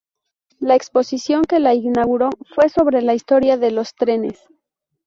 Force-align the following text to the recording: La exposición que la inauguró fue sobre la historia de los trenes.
La 0.57 0.73
exposición 0.73 1.43
que 1.43 1.59
la 1.59 1.75
inauguró 1.75 2.31
fue 2.55 2.69
sobre 2.69 3.03
la 3.03 3.13
historia 3.13 3.57
de 3.57 3.69
los 3.69 3.93
trenes. 3.93 4.39